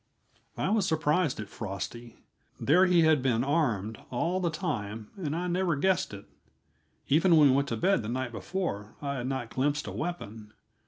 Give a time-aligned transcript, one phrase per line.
[0.57, 2.15] I was surprised at Frosty;
[2.59, 6.25] there he had been armed, all the time, and I never guessed it.
[7.07, 10.53] Even when we went to bed the night before, I had not glimpsed a weapon.